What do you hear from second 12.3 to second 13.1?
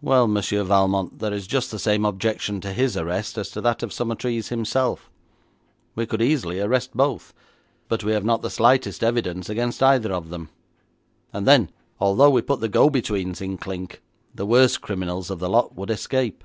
we put the go